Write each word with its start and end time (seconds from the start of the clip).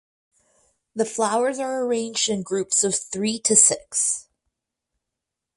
The 0.95 1.05
flowers 1.05 1.59
are 1.59 1.85
arranged 1.85 2.27
in 2.27 2.41
groups 2.41 2.83
of 2.83 2.95
three 2.95 3.37
to 3.41 3.55
six. 3.55 4.27